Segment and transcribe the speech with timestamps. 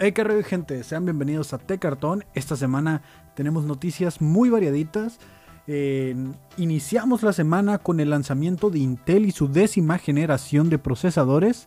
[0.00, 2.24] Hey, qué gente, sean bienvenidos a T-Cartón.
[2.32, 3.02] Esta semana
[3.34, 5.18] tenemos noticias muy variaditas.
[6.56, 11.66] Iniciamos la semana con el lanzamiento de Intel y su décima generación de procesadores.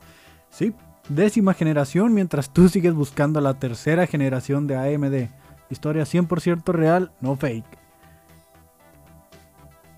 [0.50, 0.74] Sí,
[1.10, 5.30] décima generación, mientras tú sigues buscando la tercera generación de AMD.
[5.70, 7.82] Historia 100% real, no fake.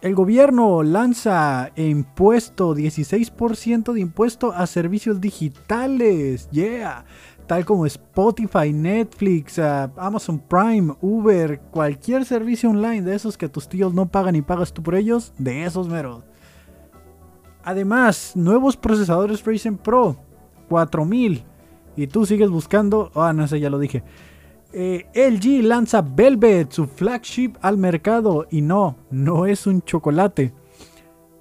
[0.02, 6.50] El gobierno lanza impuesto, 16% de impuesto a servicios digitales.
[6.52, 7.05] Yeah
[7.48, 13.67] tal como Spotify, Netflix, uh, Amazon Prime, Uber, cualquier servicio online de esos que tus
[13.67, 16.23] tíos no pagan y pagas tú por ellos, de esos meros.
[17.64, 20.17] Además, nuevos procesadores Ryzen Pro
[20.70, 21.44] 4000
[21.95, 24.03] y tú sigues buscando, ah, no sé, ya lo dije.
[24.73, 30.53] Eh, LG lanza Velvet, su flagship, al mercado y no, no es un chocolate.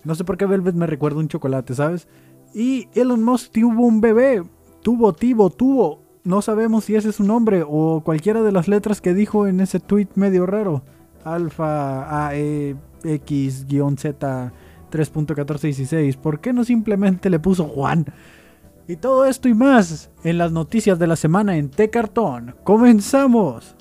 [0.04, 2.08] No sé por qué Velvet me recuerda un chocolate, ¿sabes?
[2.54, 4.42] Y Elon Musk tuvo un bebé,
[4.82, 6.01] Tuvo, Tivo, tuvo.
[6.24, 9.60] No sabemos si ese es su nombre o cualquiera de las letras que dijo en
[9.60, 10.82] ese tweet medio raro.
[11.24, 12.62] Alfa AEX-Z
[14.92, 16.16] 3.1416.
[16.16, 18.06] ¿Por qué no simplemente le puso Juan?
[18.86, 22.54] Y todo esto y más en las noticias de la semana en T-Cartón.
[22.62, 23.74] ¡Comenzamos!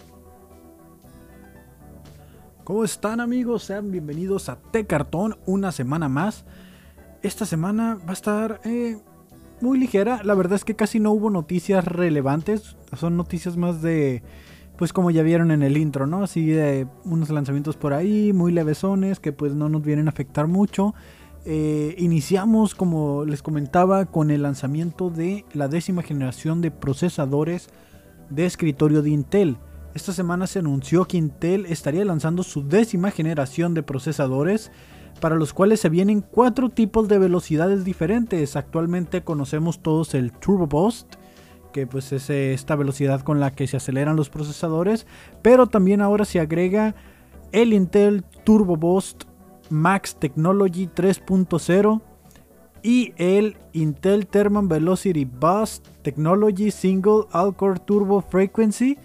[2.64, 3.64] ¿Cómo están amigos?
[3.64, 6.45] Sean bienvenidos a T-Cartón una semana más.
[7.22, 8.97] Esta semana va a estar eh,
[9.62, 10.22] muy ligera.
[10.23, 12.76] La verdad es que casi no hubo noticias relevantes.
[12.98, 14.23] Son noticias más de,
[14.78, 16.23] pues como ya vieron en el intro, ¿no?
[16.23, 20.48] Así de unos lanzamientos por ahí, muy levesones, que pues no nos vienen a afectar
[20.48, 20.94] mucho.
[21.45, 27.70] Eh, iniciamos, como les comentaba, con el lanzamiento de la décima generación de procesadores
[28.30, 29.58] de escritorio de Intel.
[29.94, 34.72] Esta semana se anunció que Intel estaría lanzando su décima generación de procesadores
[35.22, 38.58] para los cuales se vienen cuatro tipos de velocidades diferentes.
[38.58, 41.16] Actualmente conocemos todos el Turbo Boost,
[41.72, 45.08] que pues es eh, esta velocidad con la que se aceleran los procesadores,
[45.41, 46.95] pero también ahora se agrega
[47.53, 49.23] el Intel Turbo Boost
[49.69, 52.01] Max Technology 3.0
[52.84, 58.97] y el Intel Thermal Velocity Boost Technology Single All-Core Turbo Frequency.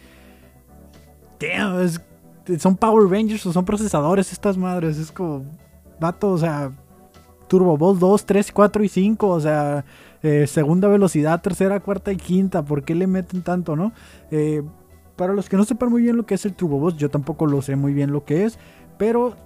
[1.39, 1.91] Damn,
[2.59, 5.45] son Power Rangers o son procesadores estas madres, es como
[6.01, 6.73] vato, o sea,
[7.49, 9.85] Turbo Boost 2, 3, 4 y 5, o sea,
[10.23, 13.93] eh, segunda velocidad, tercera, cuarta y quinta, ¿por qué le meten tanto, no?
[14.31, 14.63] Eh,
[15.17, 17.47] para los que no sepan muy bien lo que es el Turbo Boost, yo tampoco
[17.47, 18.59] lo sé muy bien lo que es,
[18.99, 19.37] pero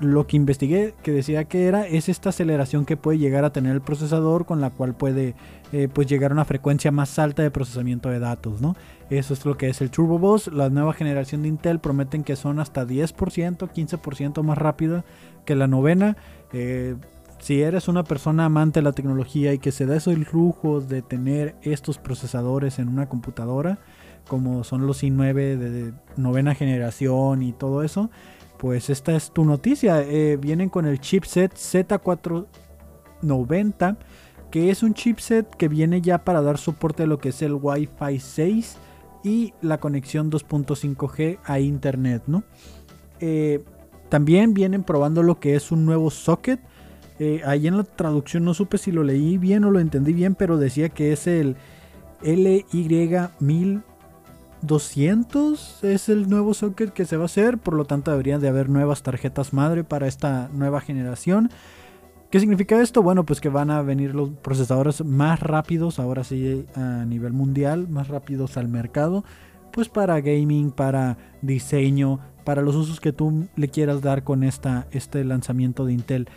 [0.00, 3.72] lo que investigué que decía que era es esta aceleración que puede llegar a tener
[3.72, 5.34] el procesador con la cual puede
[5.72, 8.74] eh, pues llegar a una frecuencia más alta de procesamiento de datos, ¿no?
[9.10, 10.48] Eso es lo que es el Turbo Boost.
[10.48, 15.04] La nueva generación de Intel prometen que son hasta 10%, 15% más rápida
[15.44, 16.16] que la novena.
[16.52, 16.96] Eh,
[17.38, 21.02] si eres una persona amante de la tecnología y que se da esos lujos de
[21.02, 23.78] tener estos procesadores en una computadora,
[24.26, 28.10] como son los i9 de novena generación y todo eso,
[28.58, 30.02] pues esta es tu noticia.
[30.02, 33.96] Eh, vienen con el chipset Z490,
[34.50, 37.54] que es un chipset que viene ya para dar soporte a lo que es el
[37.54, 38.78] Wi-Fi 6
[39.24, 42.44] y la conexión 2.5G a Internet, ¿no?
[43.20, 43.64] Eh,
[44.08, 46.60] también vienen probando lo que es un nuevo socket.
[47.18, 50.34] Eh, ahí en la traducción no supe si lo leí bien o lo entendí bien,
[50.34, 51.56] pero decía que es el
[52.22, 53.82] LY1000
[54.66, 58.48] 200 es el nuevo socket que se va a hacer, por lo tanto deberían de
[58.48, 61.50] haber nuevas tarjetas madre para esta nueva generación.
[62.30, 63.02] ¿Qué significa esto?
[63.02, 67.86] Bueno, pues que van a venir los procesadores más rápidos, ahora sí a nivel mundial,
[67.88, 69.24] más rápidos al mercado,
[69.70, 74.86] pues para gaming, para diseño, para los usos que tú le quieras dar con esta,
[74.90, 76.28] este lanzamiento de Intel.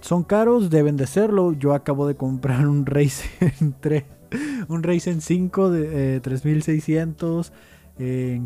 [0.00, 1.52] Son caros, deben de serlo.
[1.52, 4.04] Yo acabo de comprar un Ryzen 3
[4.68, 7.52] un Ryzen 5 de 3600,
[7.98, 8.44] eh,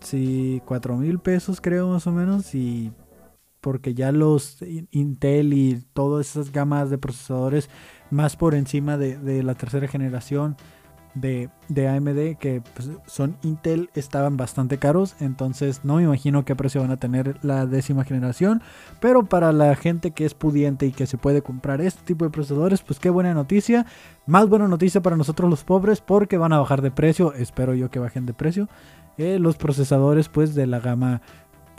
[0.00, 2.54] sí, 4000 pesos creo más o menos.
[2.54, 2.92] Y
[3.60, 4.58] porque ya los
[4.92, 7.68] Intel y todas esas gamas de procesadores
[8.10, 10.56] más por encima de la tercera generación
[11.16, 11.50] de,
[11.88, 15.16] AMD que pues, son Intel estaban bastante caros.
[15.20, 18.62] Entonces no me imagino qué precio van a tener la décima generación.
[19.00, 22.30] Pero para la gente que es pudiente y que se puede comprar este tipo de
[22.30, 23.86] procesadores, pues qué buena noticia.
[24.26, 27.32] Más buena noticia para nosotros los pobres porque van a bajar de precio.
[27.34, 28.68] Espero yo que bajen de precio.
[29.18, 31.22] Eh, los procesadores pues de la gama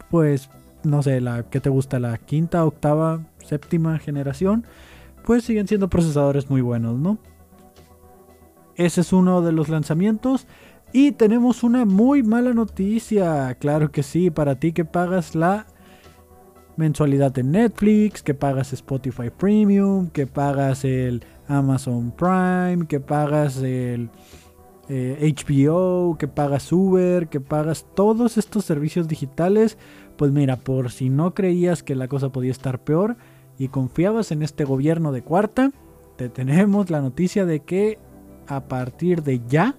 [0.09, 0.49] pues
[0.83, 4.65] no sé, la que te gusta, la quinta, octava, séptima generación,
[5.25, 7.17] pues siguen siendo procesadores muy buenos, ¿no?
[8.77, 10.47] Ese es uno de los lanzamientos.
[10.93, 13.53] Y tenemos una muy mala noticia.
[13.55, 15.67] Claro que sí, para ti que pagas la
[16.77, 24.09] mensualidad de Netflix, que pagas Spotify Premium, que pagas el Amazon Prime, que pagas el
[24.87, 29.77] HBO, eh, que pagas Uber, que pagas todos estos servicios digitales,
[30.17, 33.17] pues mira, por si no creías que la cosa podía estar peor
[33.57, 35.71] y confiabas en este gobierno de cuarta,
[36.15, 37.99] te tenemos la noticia de que
[38.47, 39.75] a partir de ya,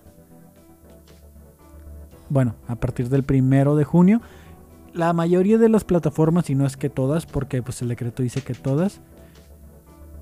[2.29, 4.21] bueno, a partir del primero de junio,
[4.93, 8.43] la mayoría de las plataformas, y no es que todas, porque pues el decreto dice
[8.43, 9.01] que todas,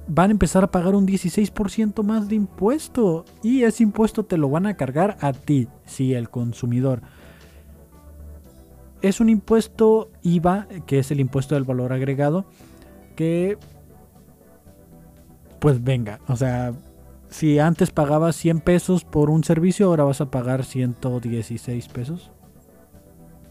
[0.08, 3.24] van a empezar a pagar un 16% más de impuesto.
[3.42, 7.02] Y ese impuesto te lo van a cargar a ti, sí, el consumidor.
[9.02, 12.46] Es un impuesto IVA, que es el impuesto del valor agregado,
[13.14, 13.58] que...
[15.60, 16.74] Pues venga, o sea,
[17.36, 22.30] si antes pagabas 100 pesos por un servicio, ahora vas a pagar 116 pesos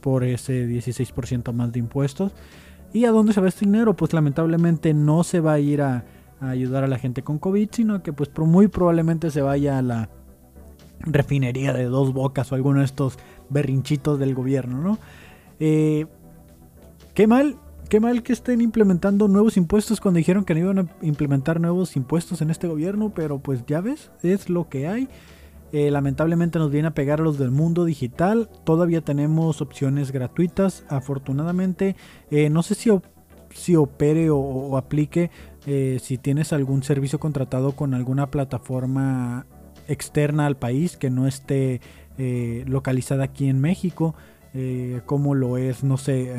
[0.02, 2.32] por ese 16% más de impuestos.
[2.94, 3.96] ¿Y a dónde se va este dinero?
[3.96, 6.04] Pues lamentablemente no se va a ir a,
[6.40, 10.10] ayudar a la gente con COVID, sino que pues muy probablemente se vaya a la
[11.02, 13.20] refinería de dos bocas o alguno de estos
[13.52, 14.98] berrinchitos del gobierno, ¿no?
[15.60, 16.08] Eh,
[17.14, 17.60] qué mal,
[17.96, 21.96] qué mal que estén implementando nuevos impuestos cuando dijeron que no iban a implementar nuevos
[21.96, 25.08] impuestos en este gobierno, pero pues ya ves, es lo que hay.
[25.72, 28.50] Eh, lamentablemente nos viene a pegar a los del mundo digital.
[28.66, 30.84] Todavía tenemos opciones gratuitas.
[30.90, 31.96] Afortunadamente,
[32.32, 32.92] eh, no sé si,
[33.54, 35.32] si opere o, aplique
[35.66, 39.46] eh, si tienes algún servicio contratado con alguna plataforma
[39.88, 41.80] externa al país que no esté
[42.66, 44.16] localizada aquí en México.
[45.06, 46.30] como lo es, no sé.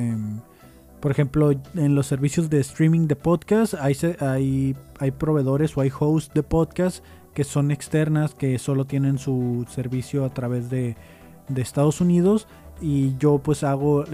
[1.06, 5.92] Por ejemplo, en los servicios de streaming de podcast hay, hay, hay proveedores o hay
[5.96, 10.96] hosts de podcast que son externas, que solo tienen su servicio a través de,
[11.54, 12.48] Estados Unidos
[12.80, 14.04] y yo pues hago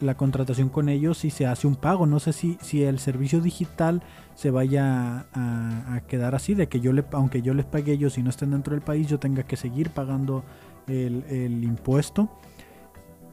[0.00, 2.04] la contratación con ellos y se hace un pago.
[2.06, 4.02] No sé si, si el servicio digital
[4.34, 8.24] se vaya a, quedar así, de que yo le, aunque yo les pague ellos y
[8.24, 10.42] no estén dentro del país, yo tenga que seguir pagando
[10.88, 12.28] el, impuesto.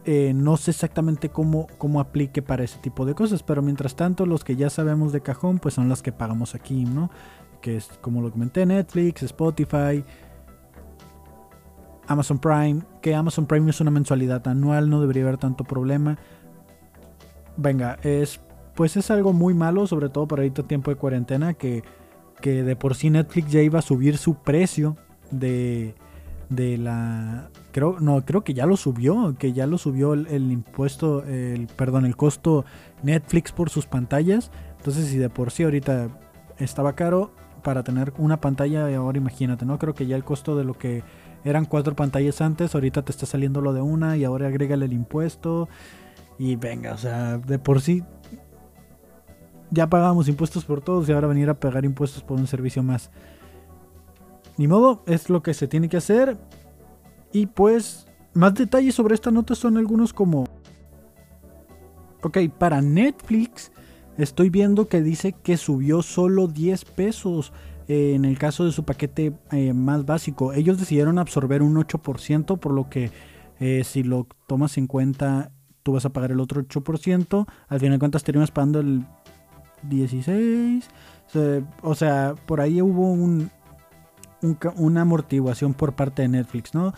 [0.09, 4.25] Eh, no sé exactamente cómo, cómo aplique para ese tipo de cosas, pero mientras tanto
[4.25, 7.11] los que ya sabemos de cajón pues son los que pagamos aquí, ¿no?
[7.61, 10.03] que es como lo comenté, Netflix, Spotify,
[12.07, 16.17] Amazon Prime, que Amazon Prime es una mensualidad anual, no debería haber tanto problema.
[17.57, 18.39] Venga, es
[18.75, 21.83] pues es algo muy malo, sobre todo para ahorita tiempo de cuarentena, que,
[22.39, 24.95] que de por sí Netflix ya iba a subir su precio
[25.31, 25.95] de,
[26.49, 31.23] de la creo no creo que ya lo subió que ya lo subió el, impuesto
[31.25, 32.63] el perdón el costo
[33.03, 36.07] Netflix por sus pantallas entonces si de por sí ahorita
[36.59, 37.31] estaba caro
[37.63, 39.77] para tener una pantalla, ahora imagínate, ¿no?
[39.77, 41.03] Creo que ya el costo de lo que
[41.43, 44.93] eran cuatro pantallas antes, ahorita te está saliendo lo de una y ahora agrégale el
[44.93, 45.67] impuesto.
[46.39, 48.03] Y venga, o sea, de por sí
[49.69, 53.11] ya pagamos impuestos por todos y ahora venir a pagar impuestos por un servicio más.
[54.57, 56.37] Ni modo, es lo que se tiene que hacer.
[57.31, 60.45] Y pues, más detalles sobre esta nota son algunos como...
[62.23, 63.71] Ok, para Netflix
[64.17, 67.53] Estoy viendo que dice que subió solo 10 pesos
[67.87, 70.53] eh, en el caso de su paquete eh, más básico.
[70.53, 73.11] Ellos decidieron absorber un 8%, por lo que
[73.59, 75.51] eh, si lo tomas en cuenta,
[75.83, 77.45] tú vas a pagar el otro 8%.
[77.67, 79.05] Al final de cuentas, terminas pagando el
[79.83, 80.89] 16.
[81.83, 83.51] O sea, por ahí hubo un,
[84.75, 86.93] una amortiguación por parte de Netflix, ¿no?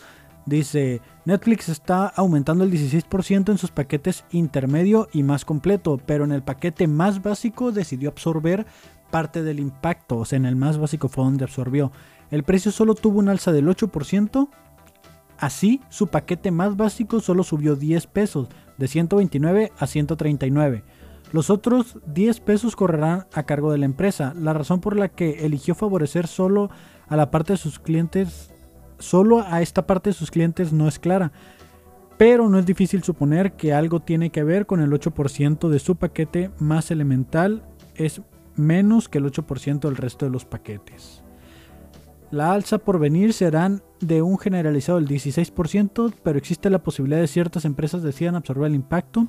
[0.46, 6.32] Dice, Netflix está aumentando el 16% en sus paquetes intermedio y más completo, pero en
[6.32, 8.66] el paquete más básico decidió absorber
[9.12, 11.92] parte del impacto, o sea, en el más básico fue donde absorbió.
[12.32, 14.50] El precio solo tuvo un alza del 8%,
[15.38, 20.84] así su paquete más básico solo subió 10 pesos, de 129 a 139.
[21.32, 24.34] Los otros 10 pesos correrán a cargo de la empresa.
[24.36, 26.72] La razón por la que eligió favorecer solo
[27.10, 28.52] a la parte de sus clientes
[29.00, 31.32] solo a esta parte de sus clientes no es clara,
[32.18, 35.96] pero no es difícil suponer que algo tiene que ver con el 8% de su
[35.96, 37.64] paquete más elemental,
[37.96, 38.22] es
[38.56, 41.24] menos que el 8% del resto de los paquetes.
[42.30, 47.28] La alza por venir serán de un generalizado del 16%, pero existe la posibilidad de
[47.28, 49.28] ciertas empresas decidan absorber el impacto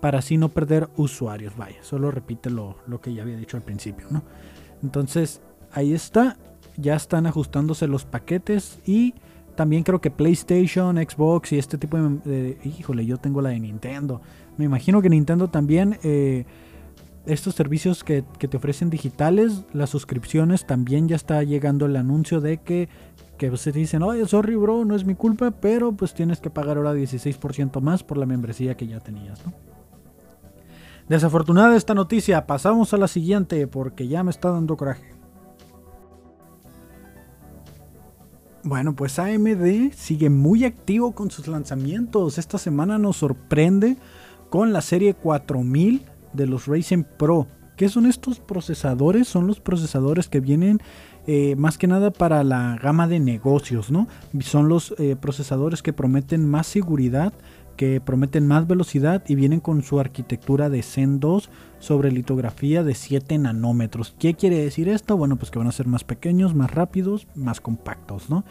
[0.00, 1.56] para así no perder usuarios.
[1.56, 4.22] Vaya, solo repite lo, lo que ya había dicho al principio, ¿no?
[4.82, 6.38] Entonces, ahí está
[6.80, 9.14] ya están ajustándose los paquetes y
[9.54, 12.58] también creo que PlayStation, Xbox y este tipo de...
[12.64, 14.20] híjole, yo tengo la de Nintendo.
[14.56, 15.98] Me imagino que Nintendo también...
[16.02, 16.44] Eh,
[17.26, 22.58] estos servicios que, te ofrecen digitales, las suscripciones, también ya está llegando el anuncio de
[22.58, 22.88] que,
[23.36, 26.76] que se dicen, oye, sorry bro, no es mi culpa, pero pues tienes que pagar
[26.76, 29.52] ahora 16% más por la membresía que ya tenías, ¿no?
[31.08, 35.19] Desafortunada esta noticia, pasamos a la siguiente porque ya me está dando coraje.
[38.62, 42.36] Bueno, pues AMD sigue muy activo con sus lanzamientos.
[42.36, 43.96] Esta semana nos sorprende
[44.50, 46.02] con la serie 4000
[46.34, 47.46] de los Ryzen Pro.
[47.76, 49.28] ¿Qué son estos procesadores?
[49.28, 50.78] Son los procesadores que vienen
[51.26, 54.08] eh, más que nada para la gama de negocios, ¿no?
[54.40, 57.32] Son los eh, procesadores que prometen más seguridad,
[57.80, 62.94] que prometen más velocidad y vienen con su arquitectura de Zen 2 sobre litografía de
[62.94, 64.14] 7 nanómetros.
[64.18, 65.16] ¿Qué quiere decir esto?
[65.16, 68.44] Bueno, pues que van a ser más pequeños, más rápidos, más compactos, ¿no?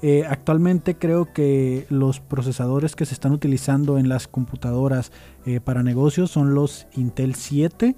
[0.00, 5.12] Eh, actualmente creo que los procesadores que se están utilizando en las computadoras
[5.44, 7.94] eh, para negocios son los Intel 7.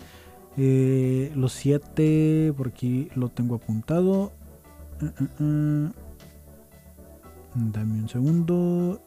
[0.56, 4.32] Eh, los 7, por aquí lo tengo apuntado.
[5.00, 5.92] Mm, mm, mm.
[7.70, 9.00] Dame un segundo.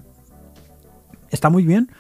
[1.30, 1.92] está muy bien.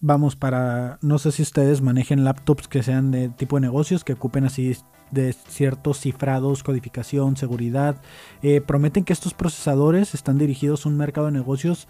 [0.00, 4.14] vamos para, no sé si ustedes manejen laptops que sean de tipo de negocios, que
[4.14, 4.74] ocupen así
[5.10, 7.96] de ciertos cifrados, codificación, seguridad.
[8.42, 11.88] Eh, prometen que estos procesadores están dirigidos a un mercado de negocios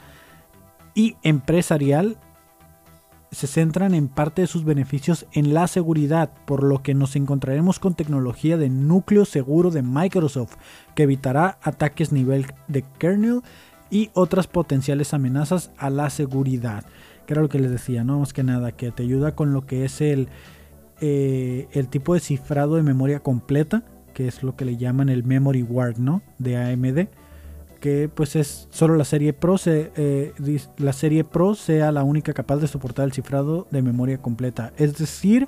[0.95, 2.19] y empresarial.
[3.33, 7.79] Se centran en parte de sus beneficios en la seguridad, por lo que nos encontraremos
[7.79, 10.55] con tecnología de núcleo seguro de Microsoft,
[10.95, 13.43] que evitará ataques nivel de kernel
[13.91, 16.85] y otras potenciales amenazas a la seguridad.
[17.27, 19.67] Que era lo que les decía, no más que nada, que te ayuda con lo
[19.67, 20.29] que es el,
[21.01, 23.85] eh, el tipo de cifrado de memoria completa,
[24.15, 26.23] que es lo que le llaman el Memory Ward, ¿no?
[26.39, 27.09] De AMD.
[27.81, 30.33] Que pues es solo la serie Pro, eh,
[30.79, 34.73] la serie Pro sea la única capaz de soportar el cifrado de memoria completa.
[34.79, 35.47] Es decir,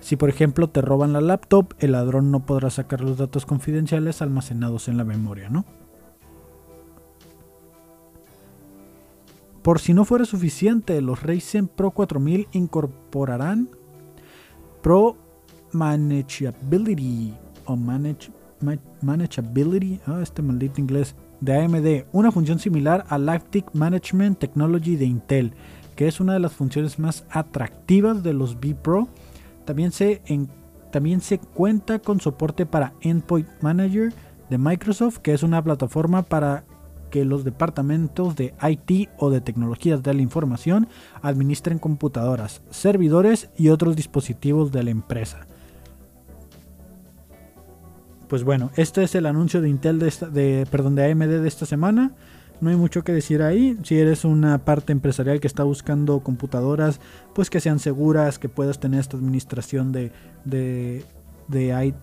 [0.00, 4.22] si por ejemplo te roban la laptop, el ladrón no podrá sacar los datos confidenciales
[4.22, 5.64] almacenados en la memoria, ¿no?
[9.62, 13.68] Por si no fuera suficiente, los Ryzen Pro 4000 incorporarán
[14.86, 15.16] Pro
[15.72, 18.30] Manageability o manage,
[19.02, 25.06] Manageability, ah, este maldito inglés, de AMD, una función similar a Lactic Management Technology de
[25.06, 25.54] Intel,
[25.96, 29.08] que es una de las funciones más atractivas de los B Pro.
[29.64, 30.22] También se,
[30.92, 34.12] también se cuenta con soporte para Endpoint Manager
[34.50, 36.62] de Microsoft, que es una plataforma para
[37.16, 40.86] que los departamentos de IT o de tecnologías de la información
[41.22, 45.46] administren computadoras, servidores y otros dispositivos de la empresa.
[48.28, 52.12] Pues bueno, este es el anuncio de Intel de, perdón, de AMD de esta semana.
[52.60, 53.78] No hay mucho que decir ahí.
[53.82, 57.00] Si eres una parte empresarial que está buscando computadoras,
[57.34, 60.12] pues que sean seguras, que puedas tener esta administración de,
[60.44, 61.02] de,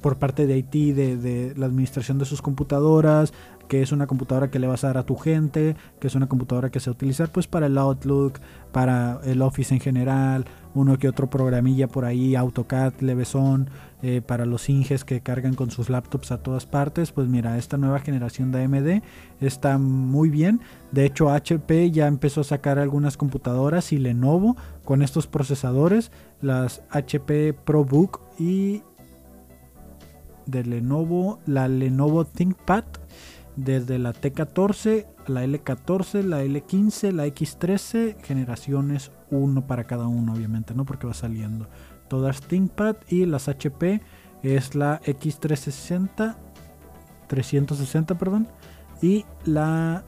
[0.01, 3.33] por parte de IT, de, de, la administración de sus computadoras,
[3.67, 6.27] que es una computadora que le vas a dar a tu gente, que es una
[6.27, 8.39] computadora que se va a utilizar pues para el Outlook,
[8.71, 10.45] para el Office en general,
[10.75, 13.69] uno que otro programilla por ahí, AutoCAD, Leveson,
[14.01, 17.77] eh, para los Inges que cargan con sus laptops a todas partes, pues mira, esta
[17.77, 19.01] nueva generación de AMD
[19.39, 20.59] está muy bien.
[20.91, 26.81] De hecho, HP ya empezó a sacar algunas computadoras y Lenovo con estos procesadores, las
[26.89, 28.83] HP ProBook y
[30.45, 32.85] de Lenovo, la Lenovo ThinkPad
[33.55, 40.73] desde la T14 la L14, la L15, la X13, generaciones 1 para cada uno, obviamente,
[40.73, 40.85] ¿no?
[40.85, 41.67] Porque va saliendo.
[42.07, 44.01] Todas ThinkPad y las HP
[44.43, 46.35] es la X360,
[47.27, 48.47] 360, perdón,
[49.01, 50.03] y la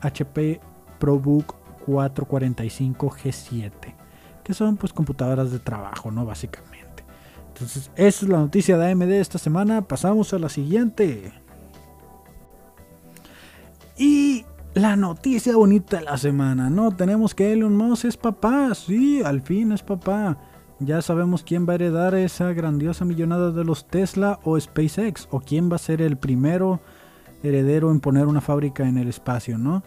[0.00, 0.60] HP
[0.98, 1.54] ProBook
[1.86, 3.70] 445 G7,
[4.42, 6.24] que son pues computadoras de trabajo, ¿no?
[6.26, 6.95] Básicamente.
[7.56, 9.80] Entonces, esa es la noticia de AMD esta semana.
[9.80, 11.32] Pasamos a la siguiente.
[13.96, 14.44] Y
[14.74, 16.94] la noticia bonita de la semana, ¿no?
[16.94, 20.36] Tenemos que Elon Musk es papá, sí, al fin es papá.
[20.80, 25.40] Ya sabemos quién va a heredar esa grandiosa millonada de los Tesla o SpaceX, o
[25.40, 26.80] quién va a ser el primero
[27.42, 29.82] heredero en poner una fábrica en el espacio, ¿no?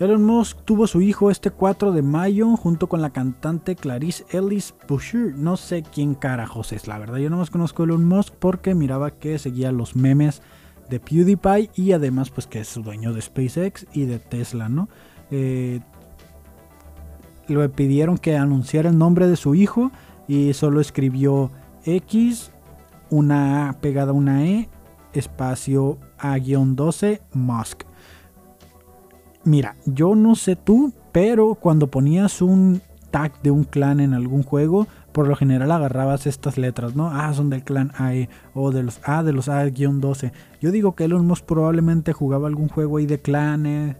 [0.00, 4.74] Elon Musk tuvo su hijo este 4 de mayo junto con la cantante Clarice Ellis
[4.88, 5.36] Boucher.
[5.36, 7.18] No sé quién carajos es, la verdad.
[7.18, 10.42] Yo no más conozco a Elon Musk porque miraba que seguía los memes
[10.90, 14.88] de PewDiePie y además pues que es dueño de SpaceX y de Tesla, ¿no?
[15.30, 15.80] Eh,
[17.46, 19.92] le pidieron que anunciara el nombre de su hijo
[20.26, 21.52] y solo escribió
[21.84, 22.50] X,
[23.10, 24.68] una A pegada a una E,
[25.12, 27.84] espacio A-12, Musk.
[29.44, 34.42] Mira, yo no sé tú, pero cuando ponías un tag de un clan en algún
[34.42, 37.10] juego, por lo general agarrabas estas letras, ¿no?
[37.12, 40.32] Ah, son del clan AE o de los A de los A-12.
[40.60, 43.96] Yo digo que Elon Musk probablemente jugaba algún juego ahí de clanes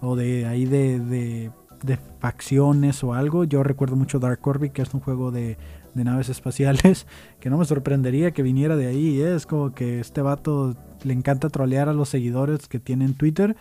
[0.00, 3.44] o de ahí de, de, facciones o algo.
[3.44, 5.58] Yo recuerdo mucho Dark Orbit, que es un juego de,
[5.92, 7.06] de naves espaciales,
[7.40, 9.20] que no me sorprendería que viniera de ahí.
[9.20, 13.56] Es como que este vato le encanta trolear a los seguidores que tiene en Twitter.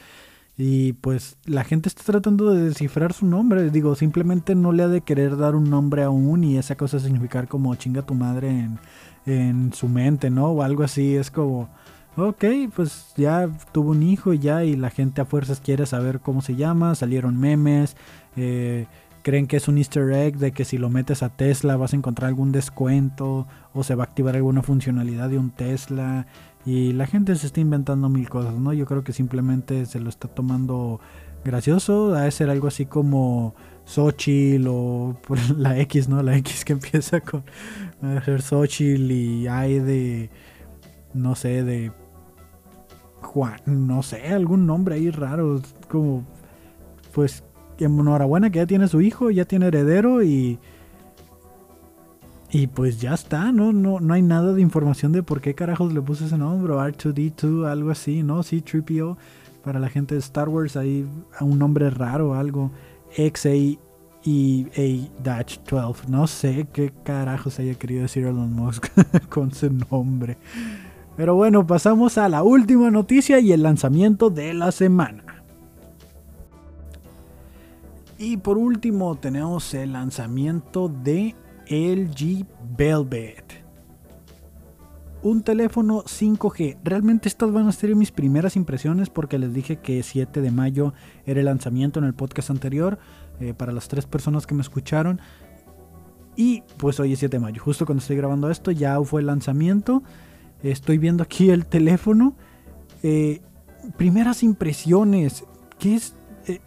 [0.55, 3.71] Y pues la gente está tratando de descifrar su nombre.
[3.71, 7.47] Digo, simplemente no le ha de querer dar un nombre aún y esa cosa significar
[7.47, 8.79] como chinga tu madre en,
[9.25, 10.47] en su mente, ¿no?
[10.47, 11.15] O algo así.
[11.15, 11.69] Es como,
[12.17, 12.45] ok,
[12.75, 16.55] pues ya tuvo un hijo ya y la gente a fuerzas quiere saber cómo se
[16.55, 16.93] llama.
[16.93, 17.97] Salieron memes.
[18.35, 18.85] Eh,
[19.23, 21.95] creen que es un easter egg de que si lo metes a Tesla vas a
[21.95, 26.27] encontrar algún descuento o se va a activar alguna funcionalidad de un Tesla
[26.65, 28.73] y la gente se está inventando mil cosas, ¿no?
[28.73, 30.99] Yo creo que simplemente se lo está tomando
[31.43, 32.15] gracioso.
[32.15, 33.53] A ser algo así como
[33.85, 35.17] Xochitl o
[35.57, 36.23] la X, ¿no?
[36.23, 37.43] La X que empieza con
[38.23, 40.29] ser Xochitl y hay de,
[41.13, 41.91] no sé, de
[43.21, 45.61] Juan, no sé, algún nombre ahí raro.
[45.89, 46.23] Como,
[47.13, 47.43] pues,
[47.77, 50.59] enhorabuena que ya tiene su hijo, ya tiene heredero y
[52.53, 53.73] y pues ya está, ¿no?
[53.73, 57.67] No, no hay nada de información de por qué carajos le puse ese nombre, R2D2,
[57.67, 58.43] algo así, ¿no?
[58.43, 59.17] Sí, Tripio,
[59.63, 61.03] para la gente de Star Wars, ahí
[61.41, 62.69] un nombre raro, algo.
[63.17, 63.55] XA
[64.23, 68.87] y A-12, no sé qué carajos haya querido decir Elon Musk
[69.29, 70.37] con su nombre.
[71.17, 75.43] Pero bueno, pasamos a la última noticia y el lanzamiento de la semana.
[78.19, 81.35] Y por último tenemos el lanzamiento de
[81.73, 82.45] LG
[82.77, 83.63] Velvet.
[85.23, 86.77] Un teléfono 5G.
[86.83, 90.93] Realmente estas van a ser mis primeras impresiones porque les dije que 7 de mayo
[91.25, 92.99] era el lanzamiento en el podcast anterior
[93.39, 95.19] eh, para las tres personas que me escucharon.
[96.35, 97.63] Y pues hoy es 7 de mayo.
[97.63, 100.03] Justo cuando estoy grabando esto ya fue el lanzamiento.
[100.61, 102.35] Estoy viendo aquí el teléfono.
[103.01, 103.41] Eh,
[103.97, 105.43] primeras impresiones.
[105.79, 106.13] ¿Qué es?
[106.45, 106.59] Eh,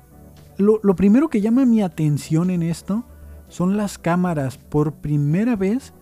[0.57, 3.05] lo, lo primero que llama mi atención en esto
[3.49, 4.59] son las cámaras.
[4.59, 5.93] Por primera vez,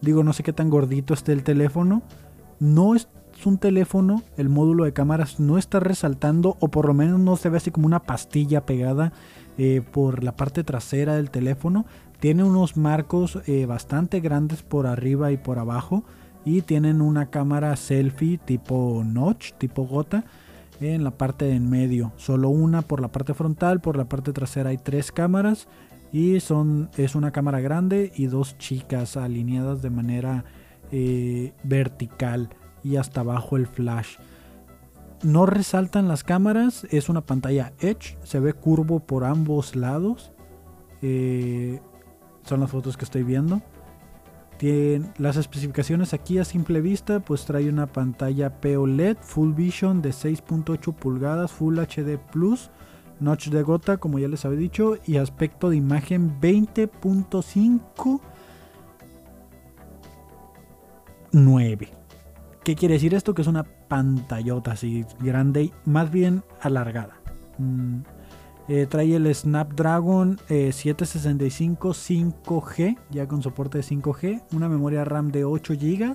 [0.00, 2.02] digo, no sé qué tan gordito esté el teléfono,
[2.60, 3.08] no es
[3.44, 7.48] un teléfono, el módulo de cámaras no está resaltando o por lo menos no se
[7.48, 9.12] ve así como una pastilla pegada
[9.58, 11.86] eh, por la parte trasera del teléfono.
[12.20, 16.04] Tiene unos marcos eh, bastante grandes por arriba y por abajo
[16.44, 20.24] y tienen una cámara selfie tipo notch, tipo gota
[20.80, 22.12] en la parte de en medio.
[22.16, 25.68] Solo una por la parte frontal, por la parte trasera hay tres cámaras
[26.12, 30.44] y son, es una cámara grande y dos chicas alineadas de manera
[30.90, 32.50] eh, vertical
[32.84, 34.16] y hasta abajo el flash.
[35.22, 40.32] No resaltan las cámaras, es una pantalla Edge, se ve curvo por ambos lados.
[41.00, 41.80] Eh,
[42.44, 43.62] son las fotos que estoy viendo.
[45.18, 50.94] Las especificaciones aquí a simple vista, pues trae una pantalla POLED Full Vision de 6.8
[50.94, 52.70] pulgadas Full HD Plus
[53.22, 58.20] notch de gota, como ya les había dicho, y aspecto de imagen 20.5
[61.32, 61.88] 9.
[62.62, 63.34] ¿Qué quiere decir esto?
[63.34, 67.20] Que es una pantallota así grande más bien alargada.
[67.58, 68.00] Mm,
[68.68, 75.32] eh, trae el Snapdragon 765 eh, 5G, ya con soporte de 5G, una memoria RAM
[75.32, 76.14] de 8 GB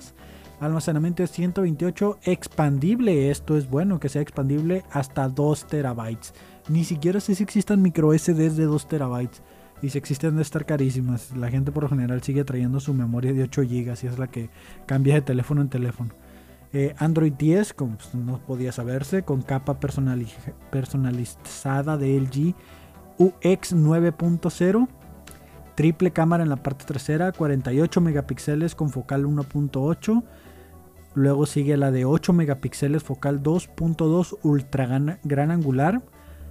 [0.60, 3.30] Almacenamiento de 128 expandible.
[3.30, 6.34] Esto es bueno que sea expandible hasta 2 terabytes.
[6.68, 9.42] Ni siquiera sé si existan micro SDs de 2 terabytes.
[9.80, 11.36] Y si existen de estar carísimas.
[11.36, 14.26] La gente por lo general sigue trayendo su memoria de 8 GB y es la
[14.26, 14.50] que
[14.86, 16.10] cambia de teléfono en teléfono.
[16.72, 22.54] Eh, Android 10, como pues, no podía saberse, con capa personalizada de LG
[23.18, 24.88] UX 9.0.
[25.74, 30.24] Triple cámara en la parte trasera, 48 megapíxeles con focal 1.8.
[31.14, 34.86] Luego sigue la de 8 megapíxeles, focal 2.2 ultra
[35.24, 36.02] gran, angular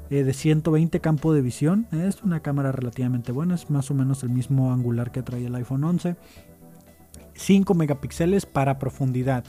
[0.09, 1.87] eh, de 120 campo de visión.
[1.91, 5.55] Es una cámara relativamente buena, es más o menos el mismo angular que trae el
[5.55, 6.15] iPhone 11.
[7.33, 9.43] 5 megapíxeles para profundidad.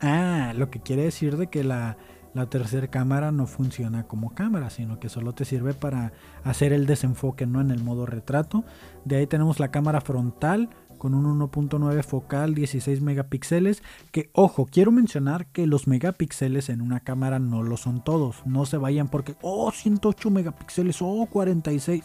[0.00, 1.96] Ah, lo que quiere decir de que la,
[2.34, 6.12] la tercera cámara no funciona como cámara, sino que solo te sirve para
[6.44, 8.64] hacer el desenfoque, no en el modo retrato.
[9.04, 10.70] De ahí tenemos la cámara frontal
[11.02, 17.00] con un 1.9 focal 16 megapíxeles que ojo quiero mencionar que los megapíxeles en una
[17.00, 22.04] cámara no lo son todos no se vayan porque oh 108 megapíxeles oh 46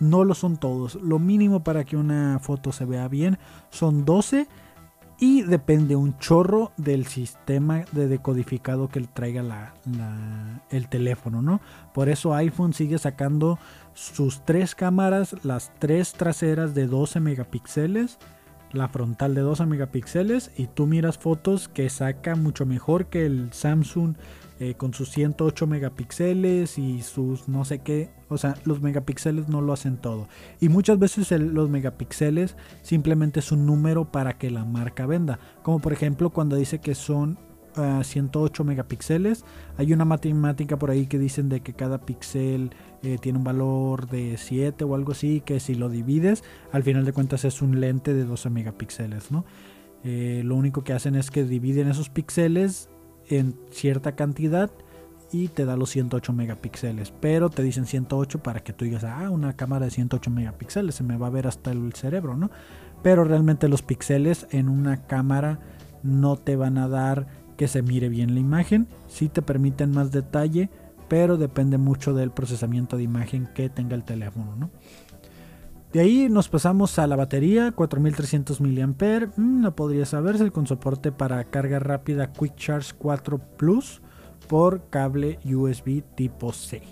[0.00, 3.38] no lo son todos lo mínimo para que una foto se vea bien
[3.70, 4.46] son 12
[5.18, 9.72] y depende un chorro del sistema de decodificado que traiga la,
[10.68, 11.62] el teléfono, ¿no?
[11.94, 13.58] Por eso iPhone sigue sacando
[13.96, 18.18] sus tres cámaras, las tres traseras de 12 megapíxeles,
[18.72, 23.54] la frontal de 12 megapíxeles y tú miras fotos que saca mucho mejor que el
[23.54, 24.16] Samsung
[24.60, 28.10] eh, con sus 108 megapíxeles y sus no sé qué.
[28.28, 30.28] O sea, los megapíxeles no lo hacen todo.
[30.60, 35.38] Y muchas veces los megapíxeles simplemente es un número para que la marca venda.
[35.62, 37.38] Como por ejemplo cuando dice que son
[38.02, 39.44] 108 ah, megapíxeles.
[39.76, 42.70] Hay una matemática por ahí que dicen de que cada píxel
[43.02, 45.42] eh, tiene un valor de 7 o algo así.
[45.44, 49.30] Que si lo divides, al final de cuentas es un lente de 12 megapíxeles.
[49.30, 49.44] ¿no?
[50.04, 52.88] Eh, lo único que hacen es que dividen esos píxeles
[53.28, 54.70] en cierta cantidad
[55.32, 57.12] y te da los 108 megapíxeles.
[57.20, 61.02] Pero te dicen 108 para que tú digas, ah, una cámara de 108 megapíxeles, se
[61.02, 62.50] me va a ver hasta el cerebro, ¿no?
[63.02, 65.60] Pero realmente los píxeles en una cámara
[66.02, 68.86] no te van a dar que se mire bien la imagen.
[69.08, 70.70] Sí te permiten más detalle,
[71.08, 74.70] pero depende mucho del procesamiento de imagen que tenga el teléfono, ¿no?
[75.92, 81.12] De ahí nos pasamos a la batería, 4300 mAh, mm, no podría saberse, con soporte
[81.12, 84.02] para carga rápida Quick Charge 4 Plus
[84.48, 86.82] por cable USB tipo C.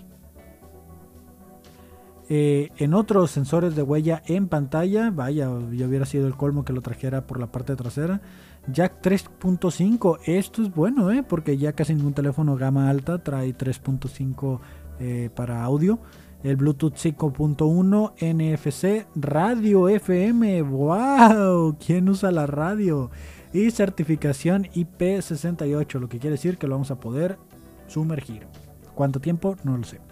[2.27, 6.73] Eh, en otros sensores de huella en pantalla, vaya, ya hubiera sido el colmo que
[6.73, 8.21] lo trajera por la parte trasera.
[8.67, 11.23] Jack 3.5, esto es bueno, ¿eh?
[11.23, 14.59] porque ya casi ningún teléfono gama alta trae 3.5
[14.99, 15.99] eh, para audio
[16.45, 23.09] el Bluetooth 5.1 NFC, radio FM, wow, ¿quién usa la radio?
[23.51, 27.39] Y certificación IP68, lo que quiere decir que lo vamos a poder
[27.87, 28.45] sumergir.
[28.93, 29.55] ¿Cuánto tiempo?
[29.63, 30.04] No lo sé.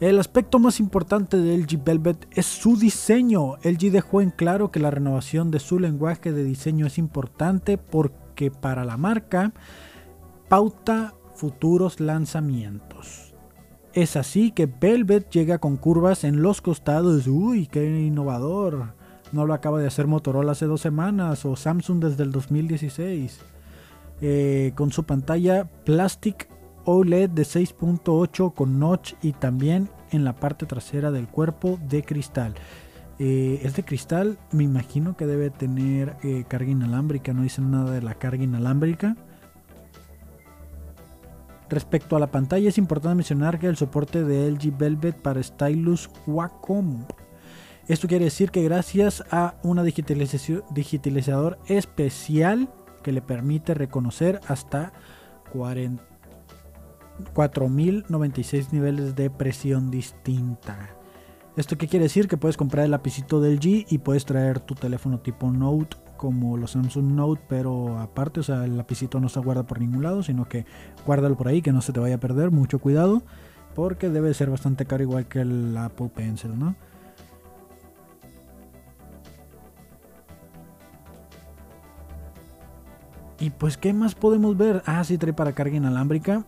[0.00, 3.56] El aspecto más importante de LG Velvet es su diseño.
[3.62, 8.50] LG dejó en claro que la renovación de su lenguaje de diseño es importante porque
[8.50, 9.52] para la marca
[10.48, 13.34] pauta futuros lanzamientos.
[13.92, 17.26] Es así que Velvet llega con curvas en los costados.
[17.26, 18.94] Uy, qué innovador.
[19.32, 23.38] No lo acaba de hacer Motorola hace dos semanas o Samsung desde el 2016.
[24.22, 26.48] Eh, con su pantalla Plastic
[26.84, 32.54] OLED de 6.8 con notch y también en la parte trasera del cuerpo de cristal.
[33.18, 37.92] Eh, es de cristal, me imagino que debe tener eh, carga inalámbrica, no dicen nada
[37.92, 39.16] de la carga inalámbrica.
[41.68, 46.10] Respecto a la pantalla es importante mencionar que el soporte de LG Velvet para Stylus
[46.26, 47.04] Wacom.
[47.86, 52.70] Esto quiere decir que gracias a una digitalizador especial
[53.02, 54.92] que le permite reconocer hasta
[57.34, 60.96] 4096 niveles de presión distinta.
[61.56, 62.28] ¿Esto qué quiere decir?
[62.28, 66.56] Que puedes comprar el lapicito del G y puedes traer tu teléfono tipo Note como
[66.58, 70.22] los Samsung Note, pero aparte, o sea, el lapicito no se guarda por ningún lado,
[70.22, 70.66] sino que
[71.06, 73.22] guárdalo por ahí, que no se te vaya a perder, mucho cuidado,
[73.74, 76.76] porque debe ser bastante caro igual que el Apple Pencil, ¿no?
[83.40, 84.82] Y pues, ¿qué más podemos ver?
[84.84, 86.44] Ah, sí, trae para carga inalámbrica.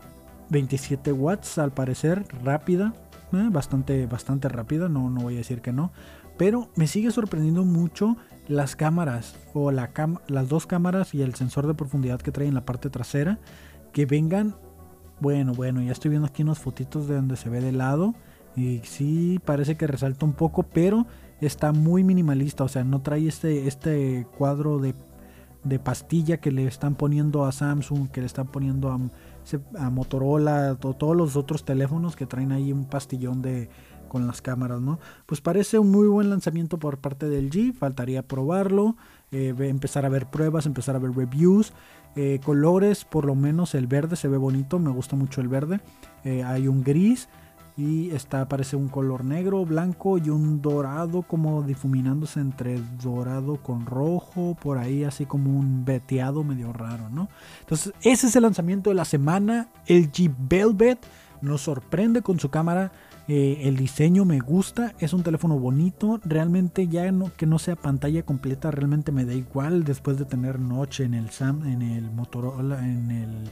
[0.49, 2.93] 27 watts al parecer, rápida.
[3.31, 5.91] Eh, bastante, bastante rápida, no, no voy a decir que no.
[6.37, 9.91] Pero me sigue sorprendiendo mucho las cámaras o la
[10.27, 13.39] las dos cámaras y el sensor de profundidad que trae en la parte trasera
[13.91, 14.55] que vengan
[15.19, 18.15] bueno bueno ya estoy viendo aquí unas fotitos de donde se ve de lado
[18.55, 21.07] y sí parece que resalta un poco pero
[21.39, 24.93] está muy minimalista o sea no trae este este cuadro de
[25.63, 28.99] de pastilla que le están poniendo a Samsung, que le están poniendo a,
[29.79, 33.69] a Motorola, todos los otros teléfonos que traen ahí un pastillón de
[34.13, 34.99] con las cámaras, ¿no?
[35.25, 38.95] Pues parece un muy buen lanzamiento por parte del G, faltaría probarlo,
[39.31, 41.73] eh, empezar a ver pruebas, empezar a ver reviews,
[42.15, 45.79] eh, colores, por lo menos el verde se ve bonito, me gusta mucho el verde,
[46.23, 47.27] eh, hay un gris,
[47.75, 53.85] y está parece un color negro, blanco y un dorado como difuminándose entre dorado con
[53.85, 57.29] rojo, por ahí así como un veteado medio raro, ¿no?
[57.61, 60.99] Entonces, ese es el lanzamiento de la semana, el G Velvet
[61.41, 62.91] nos sorprende con su cámara,
[63.27, 68.23] eh, el diseño me gusta, es un teléfono bonito, realmente ya que no sea pantalla
[68.23, 72.87] completa, realmente me da igual después de tener noche en el Sam, en el Motorola,
[72.87, 73.51] en el,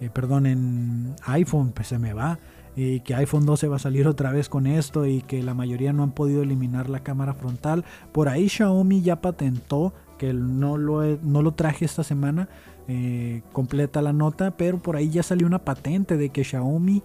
[0.00, 2.38] eh, perdón, en iPhone, pues se me va
[2.80, 5.92] y que iPhone 12 va a salir otra vez con esto y que la mayoría
[5.92, 7.84] no han podido eliminar la cámara frontal.
[8.12, 12.48] Por ahí Xiaomi ya patentó, que no lo, no lo traje esta semana,
[12.86, 17.02] eh, completa la nota, pero por ahí ya salió una patente de que Xiaomi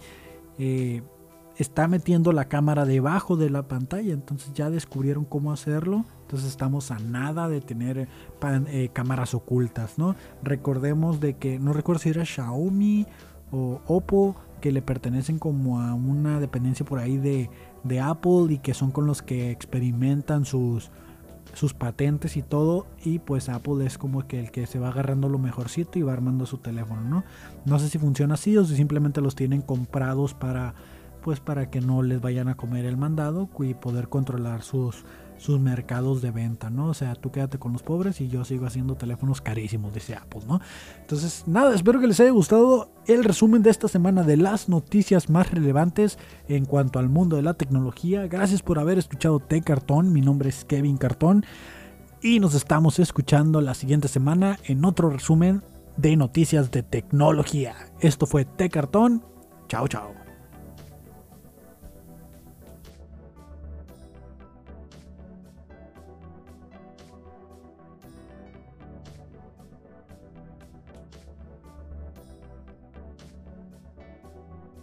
[0.60, 1.02] eh,
[1.58, 6.06] está metiendo la cámara debajo de la pantalla, entonces ya descubrieron cómo hacerlo.
[6.22, 8.08] Entonces estamos a nada de tener
[8.68, 10.16] eh, cámaras ocultas, ¿no?
[10.44, 13.08] Recordemos de que, no recuerdo si era Xiaomi
[13.52, 17.49] o Oppo, que le pertenecen como a una dependencia por ahí de,
[17.99, 20.89] Apple y que son con los que experimentan sus,
[21.54, 25.28] sus patentes y todo y pues Apple es como que el que se va agarrando
[25.28, 27.26] lo mejorcito y va armando su teléfono, ¿no?
[27.65, 30.76] No sé si funciona así o si simplemente los tienen comprados para
[31.21, 35.04] pues para que no les vayan a comer el mandado y poder controlar sus
[35.38, 36.88] sus mercados de venta, ¿no?
[36.88, 40.41] O sea, tú quédate con los pobres y yo sigo haciendo teléfonos carísimos, dice Apple,
[40.48, 40.62] ¿no?
[41.00, 45.30] Entonces, nada, espero que les haya gustado el resumen de esta semana de las noticias
[45.30, 46.17] más relevantes
[46.48, 48.28] en cuanto al mundo de la tecnología.
[48.28, 51.46] Gracias por haber escuchado T Cartón, mi nombre es Kevin Cartón
[52.22, 55.62] y nos estamos escuchando la siguiente semana en otro resumen
[55.98, 57.76] de noticias de tecnología.
[58.00, 59.24] Esto fue T Cartón.
[59.67, 60.23] Chao, chao.